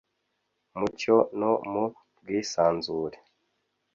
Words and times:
mucyo 0.77 1.15
no 1.39 1.51
mu 1.71 1.85
bwisanzure 2.19 3.17